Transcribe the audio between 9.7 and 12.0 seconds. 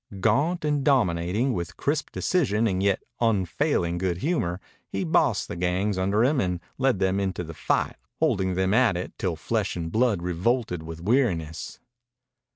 and blood revolted with weariness.